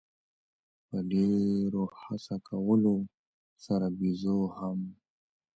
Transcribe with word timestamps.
په 0.87 0.97
ډېره 1.11 1.83
هڅه 2.03 2.35
کولو 2.47 2.95
سره 3.65 3.87
بېزو 3.97 4.39
هم. 4.57 4.79